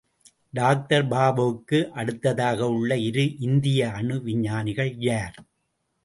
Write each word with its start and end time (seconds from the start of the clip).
Doctor 0.53 1.03
பாபாவுக்கு 1.07 1.91
அடுத்ததாக 1.91 2.69
உள்ள 2.69 2.97
இரு 2.99 3.37
இந்திய 3.39 3.91
அணு 3.91 4.15
விஞ்ஞானிகள் 4.23 4.95
யார்? 4.99 5.37